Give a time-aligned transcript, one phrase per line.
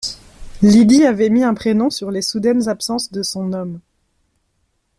[0.63, 3.79] Lydie avait mis un prénom sur les soudaines absences de son homme.